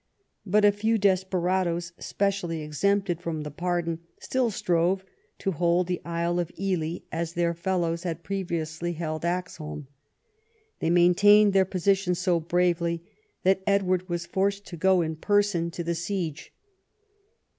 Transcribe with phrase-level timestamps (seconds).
[0.47, 5.05] But a few desperadoes, specially exempted from the pardon, still strove
[5.37, 9.85] to hold the Isle of Ely as their fellows had previously held Axholme.
[10.79, 13.03] They maintained their posi tion so bravely
[13.43, 16.19] that Edward was forced to go in person n EDWARD AND THE BARONS' WARS 43
[16.19, 16.53] to the siege.